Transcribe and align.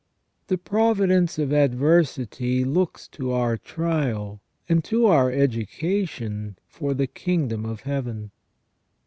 The 0.47 0.57
providence 0.57 1.37
of 1.37 1.53
adversity 1.53 2.63
looks 2.63 3.07
to 3.09 3.31
our 3.33 3.55
trial 3.55 4.41
and 4.67 4.83
to 4.85 5.05
our 5.05 5.29
education 5.31 6.57
for 6.67 6.95
the 6.95 7.05
kingdom 7.05 7.67
of 7.67 7.81
Heaven. 7.81 8.31